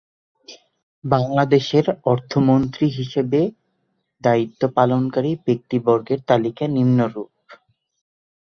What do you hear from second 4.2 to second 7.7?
দায়িত্ব পালনকারী ব্যক্তিবর্গের তালিকা নিম্নরূপঃ